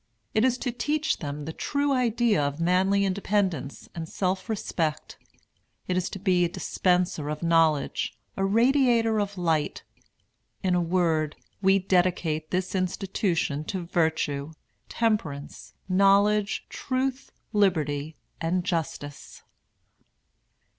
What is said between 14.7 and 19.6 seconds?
temperance, knowledge, truth, liberty, and justice."